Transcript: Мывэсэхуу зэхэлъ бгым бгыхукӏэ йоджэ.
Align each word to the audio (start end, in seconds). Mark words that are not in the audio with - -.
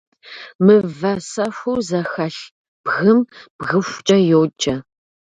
Мывэсэхуу 0.65 1.77
зэхэлъ 1.87 2.41
бгым 2.83 3.19
бгыхукӏэ 3.57 4.17
йоджэ. 4.29 4.75